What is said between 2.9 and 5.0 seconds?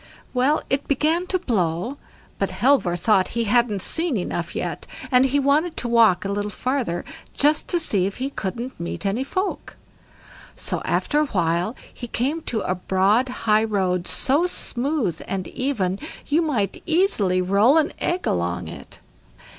thought he hadn't seen enough yet,